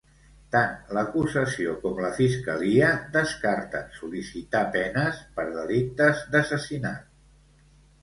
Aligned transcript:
Tant 0.53 0.71
l'acusació 0.97 1.75
com 1.83 2.01
la 2.05 2.09
Fiscalia 2.21 2.89
descarten 3.19 3.95
sol·licitar 4.01 4.65
penes 4.79 5.23
per 5.39 5.49
delictes 5.55 6.29
d'assassinat. 6.35 7.11